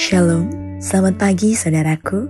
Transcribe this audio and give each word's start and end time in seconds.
Shalom, 0.00 0.48
selamat 0.80 1.20
pagi 1.20 1.52
saudaraku. 1.52 2.24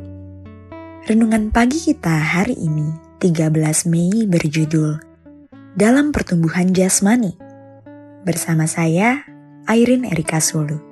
Renungan 1.06 1.54
pagi 1.54 1.78
kita 1.78 2.18
hari 2.18 2.58
ini, 2.58 2.90
13 3.22 3.86
Mei 3.86 4.26
berjudul 4.26 4.98
Dalam 5.78 6.10
Pertumbuhan 6.10 6.74
Jasmani. 6.74 7.38
Bersama 8.26 8.66
saya, 8.66 9.22
Airin 9.70 10.02
Erika 10.02 10.42
Sulu. 10.42 10.82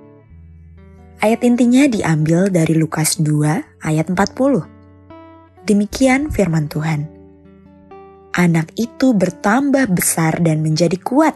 Ayat 1.19 1.43
intinya 1.43 1.91
diambil 1.91 2.47
dari 2.47 2.79
Lukas 2.79 3.19
2 3.19 3.83
ayat 3.83 4.07
40. 4.15 5.67
Demikian 5.67 6.31
firman 6.31 6.71
Tuhan. 6.71 7.11
Anak 8.39 8.71
itu 8.79 9.19
bertambah 9.19 9.91
besar 9.91 10.39
dan 10.39 10.63
menjadi 10.63 10.95
kuat, 11.03 11.35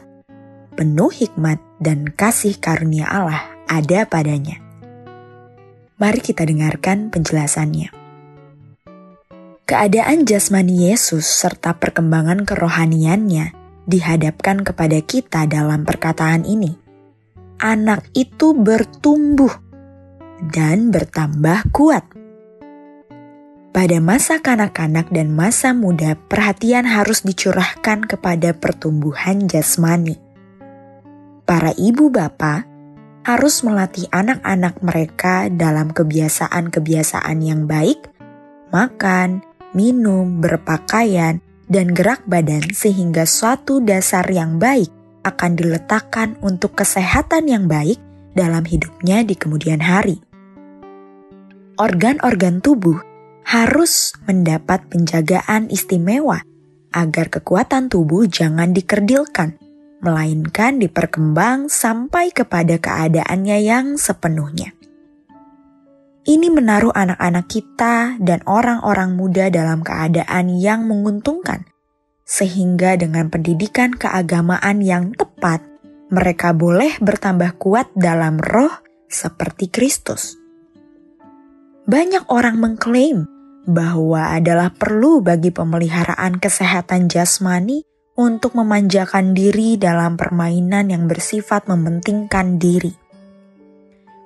penuh 0.79 1.11
hikmat 1.11 1.59
dan 1.83 2.15
kasih 2.15 2.63
karunia 2.63 3.11
Allah 3.11 3.43
ada 3.67 4.07
padanya. 4.07 4.62
Mari 6.03 6.19
kita 6.19 6.43
dengarkan 6.43 7.15
penjelasannya. 7.15 7.95
Keadaan 9.63 10.27
jasmani 10.27 10.91
Yesus 10.91 11.23
serta 11.23 11.79
perkembangan 11.79 12.43
kerohaniannya 12.43 13.55
dihadapkan 13.87 14.67
kepada 14.67 14.99
kita 14.99 15.47
dalam 15.47 15.87
perkataan 15.87 16.43
ini. 16.43 16.75
Anak 17.63 18.11
itu 18.19 18.51
bertumbuh 18.51 19.55
dan 20.51 20.91
bertambah 20.91 21.71
kuat. 21.71 22.03
Pada 23.71 24.03
masa 24.03 24.43
kanak-kanak 24.43 25.07
dan 25.15 25.31
masa 25.31 25.71
muda, 25.71 26.19
perhatian 26.19 26.83
harus 26.83 27.23
dicurahkan 27.23 28.11
kepada 28.11 28.51
pertumbuhan 28.59 29.47
jasmani. 29.47 30.19
Para 31.47 31.71
ibu 31.79 32.11
bapak 32.11 32.72
harus 33.23 33.63
melatih 33.63 34.11
anak-anak 34.11 34.83
mereka 34.83 35.47
dalam 35.47 35.95
kebiasaan-kebiasaan 35.95 37.39
yang 37.39 37.71
baik, 37.71 38.11
makan, 38.75 39.47
minum, 39.73 40.43
berpakaian, 40.43 41.39
dan 41.71 41.87
gerak 41.95 42.21
badan 42.27 42.67
sehingga 42.75 43.25
suatu 43.25 43.81
dasar 43.81 44.27
yang 44.29 44.59
baik 44.59 44.91
akan 45.23 45.55
diletakkan 45.55 46.35
untuk 46.43 46.75
kesehatan 46.75 47.47
yang 47.47 47.71
baik 47.71 47.97
dalam 48.35 48.67
hidupnya 48.67 49.23
di 49.23 49.39
kemudian 49.39 49.79
hari. 49.79 50.19
Organ-organ 51.79 52.61
tubuh 52.61 53.01
harus 53.47 54.13
mendapat 54.27 54.87
penjagaan 54.91 55.71
istimewa 55.71 56.43
agar 56.93 57.33
kekuatan 57.33 57.89
tubuh 57.89 58.29
jangan 58.29 58.77
dikerdilkan, 58.77 59.62
melainkan 60.03 60.83
diperkembang 60.83 61.71
sampai 61.71 62.35
kepada 62.35 62.77
keadaannya 62.77 63.59
yang 63.63 63.87
sepenuhnya. 63.95 64.75
Ini 66.23 66.55
menaruh 66.55 66.95
anak-anak 66.95 67.47
kita 67.51 68.19
dan 68.23 68.43
orang-orang 68.47 69.15
muda 69.15 69.51
dalam 69.51 69.83
keadaan 69.83 70.55
yang 70.55 70.87
menguntungkan, 70.87 71.67
sehingga 72.23 72.95
dengan 72.95 73.27
pendidikan 73.31 73.95
keagamaan 73.95 74.83
yang 74.83 75.15
tepat, 75.15 75.63
mereka 76.15 76.55
boleh 76.55 76.95
bertambah 77.03 77.59
kuat 77.59 77.91
dalam 77.99 78.39
roh 78.39 78.71
seperti 79.11 79.67
Kristus. 79.71 80.39
Banyak 81.91 82.31
orang 82.31 82.63
mengklaim 82.63 83.27
bahwa 83.67 84.31
adalah 84.31 84.71
perlu 84.71 85.23
bagi 85.23 85.51
pemeliharaan 85.51 86.39
kesehatan 86.39 87.11
jasmani 87.11 87.83
untuk 88.13 88.53
memanjakan 88.53 89.33
diri 89.33 89.81
dalam 89.81 90.21
permainan 90.21 90.93
yang 90.93 91.09
bersifat 91.09 91.65
mementingkan 91.65 92.61
diri. 92.61 92.93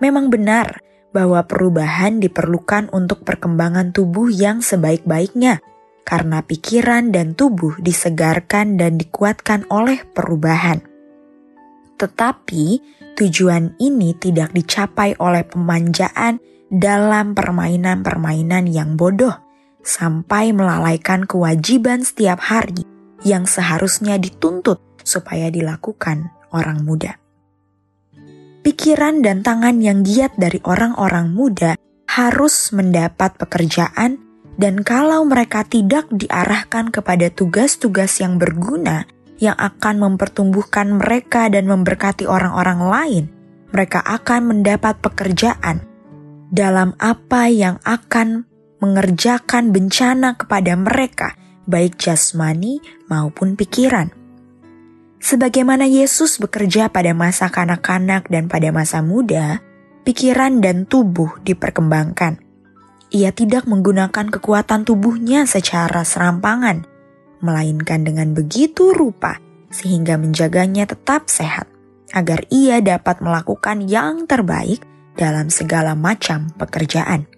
Memang 0.03 0.29
benar 0.29 0.83
bahwa 1.15 1.47
perubahan 1.47 2.19
diperlukan 2.19 2.91
untuk 2.93 3.23
perkembangan 3.23 3.95
tubuh 3.95 4.29
yang 4.29 4.61
sebaik-baiknya, 4.61 5.63
karena 6.03 6.43
pikiran 6.45 7.15
dan 7.15 7.33
tubuh 7.33 7.79
disegarkan 7.81 8.77
dan 8.77 8.99
dikuatkan 8.99 9.65
oleh 9.73 10.03
perubahan. 10.13 10.83
Tetapi 11.97 12.65
tujuan 13.17 13.79
ini 13.81 14.13
tidak 14.19 14.53
dicapai 14.53 15.17
oleh 15.17 15.47
pemanjaan 15.47 16.43
dalam 16.69 17.33
permainan-permainan 17.33 18.69
yang 18.69 18.99
bodoh 18.99 19.33
sampai 19.87 20.51
melalaikan 20.51 21.25
kewajiban 21.25 22.03
setiap 22.03 22.43
hari 22.43 22.96
yang 23.25 23.49
seharusnya 23.49 24.21
dituntut 24.21 24.82
supaya 25.00 25.49
dilakukan 25.49 26.34
orang 26.53 26.82
muda. 26.82 27.16
Pikiran 28.66 29.22
dan 29.22 29.47
tangan 29.47 29.78
yang 29.78 30.03
giat 30.03 30.34
dari 30.34 30.59
orang-orang 30.66 31.31
muda 31.31 31.78
harus 32.10 32.75
mendapat 32.75 33.38
pekerjaan 33.38 34.19
dan 34.59 34.82
kalau 34.82 35.22
mereka 35.22 35.62
tidak 35.62 36.09
diarahkan 36.10 36.91
kepada 36.91 37.31
tugas-tugas 37.31 38.19
yang 38.19 38.41
berguna 38.41 39.06
yang 39.37 39.55
akan 39.55 40.00
mempertumbuhkan 40.00 40.97
mereka 40.97 41.53
dan 41.53 41.69
memberkati 41.69 42.25
orang-orang 42.25 42.81
lain, 42.88 43.25
mereka 43.71 44.00
akan 44.00 44.56
mendapat 44.56 44.97
pekerjaan 45.05 45.84
dalam 46.49 46.97
apa 46.97 47.53
yang 47.53 47.76
akan 47.84 48.49
mengerjakan 48.81 49.76
bencana 49.76 50.41
kepada 50.41 50.72
mereka, 50.72 51.37
baik 51.66 51.99
jasmani 51.99 52.78
maupun 53.10 53.59
pikiran. 53.59 54.10
Sebagaimana 55.21 55.91
Yesus 55.91 56.38
bekerja 56.38 56.87
pada 56.88 57.10
masa 57.10 57.50
kanak-kanak 57.50 58.31
dan 58.31 58.47
pada 58.47 58.71
masa 58.71 59.03
muda, 59.03 59.59
pikiran 60.06 60.62
dan 60.62 60.87
tubuh 60.87 61.43
diperkembangkan. 61.43 62.38
Ia 63.10 63.34
tidak 63.34 63.66
menggunakan 63.66 64.31
kekuatan 64.31 64.87
tubuhnya 64.87 65.47
secara 65.47 66.06
serampangan, 66.06 66.87
melainkan 67.43 68.06
dengan 68.06 68.34
begitu 68.34 68.94
rupa 68.94 69.43
sehingga 69.71 70.15
menjaganya 70.15 70.87
tetap 70.87 71.26
sehat, 71.26 71.66
agar 72.15 72.47
ia 72.50 72.78
dapat 72.78 73.19
melakukan 73.19 73.87
yang 73.87 74.31
terbaik 74.31 74.82
dalam 75.19 75.50
segala 75.50 75.99
macam 75.99 76.55
pekerjaan. 76.55 77.36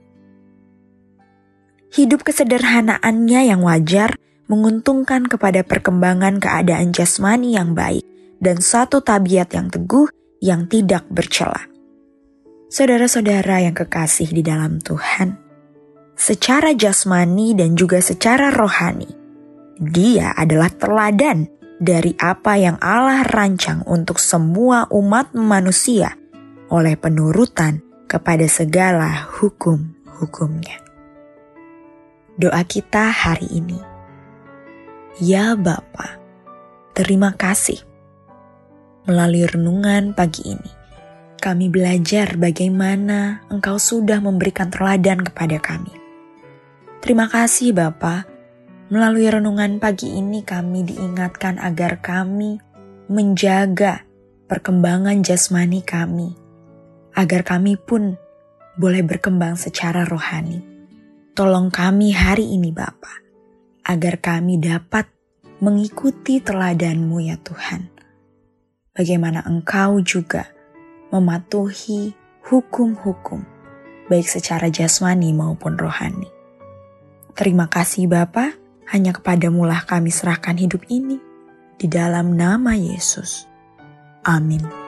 Hidup 1.88 2.21
kesederhanaannya 2.21 3.49
yang 3.49 3.65
wajar 3.65 4.12
menguntungkan 4.49 5.28
kepada 5.28 5.65
perkembangan 5.65 6.41
keadaan 6.41 6.93
jasmani 6.93 7.56
yang 7.56 7.72
baik 7.72 8.04
dan 8.41 8.60
suatu 8.60 9.00
tabiat 9.04 9.53
yang 9.53 9.69
teguh 9.72 10.09
yang 10.41 10.69
tidak 10.69 11.04
bercela. 11.09 11.69
Saudara-saudara 12.69 13.65
yang 13.65 13.72
kekasih 13.72 14.28
di 14.28 14.44
dalam 14.44 14.81
Tuhan, 14.84 15.37
secara 16.12 16.76
jasmani 16.76 17.56
dan 17.56 17.73
juga 17.73 18.05
secara 18.05 18.52
rohani, 18.52 19.08
dia 19.81 20.37
adalah 20.37 20.69
teladan 20.69 21.49
dari 21.79 22.12
apa 22.19 22.58
yang 22.58 22.76
Allah 22.82 23.25
rancang 23.25 23.87
untuk 23.88 24.20
semua 24.20 24.84
umat 24.93 25.32
manusia 25.32 26.19
oleh 26.69 26.99
penurutan 26.99 27.81
kepada 28.11 28.44
segala 28.50 29.31
hukum-hukumnya. 29.41 30.88
Doa 32.38 32.62
kita 32.62 33.11
hari 33.11 33.50
ini. 33.50 33.82
Ya 35.19 35.58
Bapa, 35.58 36.23
terima 36.94 37.35
kasih. 37.35 37.82
Melalui 39.11 39.43
renungan 39.43 40.14
pagi 40.14 40.55
ini, 40.55 40.70
kami 41.43 41.67
belajar 41.67 42.38
bagaimana 42.38 43.43
Engkau 43.50 43.82
sudah 43.82 44.23
memberikan 44.23 44.70
teladan 44.70 45.26
kepada 45.26 45.58
kami. 45.58 45.90
Terima 47.02 47.26
kasih 47.26 47.75
Bapa, 47.75 48.23
melalui 48.87 49.26
renungan 49.26 49.82
pagi 49.82 50.14
ini 50.14 50.46
kami 50.46 50.87
diingatkan 50.87 51.58
agar 51.58 51.99
kami 51.99 52.62
menjaga 53.11 54.06
perkembangan 54.46 55.26
jasmani 55.26 55.82
kami, 55.82 56.38
agar 57.19 57.43
kami 57.43 57.75
pun 57.75 58.14
boleh 58.79 59.02
berkembang 59.02 59.58
secara 59.58 60.06
rohani. 60.06 60.78
Tolong 61.38 61.70
kami 61.70 62.11
hari 62.11 62.50
ini 62.50 62.75
Bapa, 62.75 63.23
agar 63.87 64.19
kami 64.19 64.58
dapat 64.58 65.06
mengikuti 65.62 66.43
teladanmu 66.43 67.14
ya 67.23 67.38
Tuhan. 67.38 67.87
Bagaimana 68.90 69.46
Engkau 69.46 70.02
juga 70.02 70.50
mematuhi 71.14 72.11
hukum-hukum, 72.43 73.46
baik 74.11 74.26
secara 74.26 74.67
jasmani 74.67 75.31
maupun 75.31 75.79
rohani. 75.79 76.26
Terima 77.38 77.70
kasih 77.70 78.11
Bapa, 78.11 78.58
hanya 78.91 79.14
kepadamulah 79.14 79.87
kami 79.87 80.11
serahkan 80.11 80.58
hidup 80.58 80.91
ini, 80.91 81.23
di 81.79 81.87
dalam 81.87 82.34
nama 82.34 82.75
Yesus. 82.75 83.46
Amin. 84.26 84.88